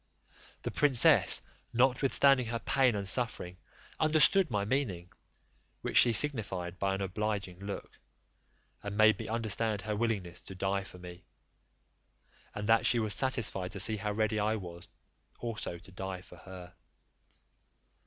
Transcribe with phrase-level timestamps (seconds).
[0.63, 1.43] The princess,
[1.73, 3.57] notwithstanding her pain and suffering,
[3.99, 5.11] understood my meaning;
[5.83, 7.99] which she signified by an obliging look,
[8.81, 11.23] and made me understand her willingness to die for me;
[12.55, 14.89] and that she was satisfied to see how ready I was
[15.37, 16.73] also to die for her.